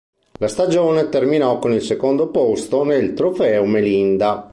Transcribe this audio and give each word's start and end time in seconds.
La 0.39 0.47
stagione 0.47 1.09
terminò 1.09 1.59
con 1.59 1.73
il 1.73 1.81
secondo 1.83 2.29
posto 2.29 2.83
nel 2.83 3.13
Trofeo 3.13 3.65
Melinda. 3.67 4.49